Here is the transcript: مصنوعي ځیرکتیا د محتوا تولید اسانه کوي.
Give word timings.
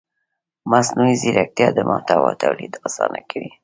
مصنوعي 0.71 1.15
ځیرکتیا 1.21 1.67
د 1.73 1.79
محتوا 1.89 2.31
تولید 2.43 2.73
اسانه 2.87 3.19
کوي. 3.29 3.51